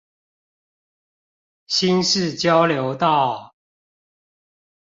[1.67, 3.53] 新市交流道